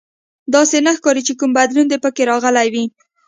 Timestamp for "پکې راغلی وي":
2.03-2.85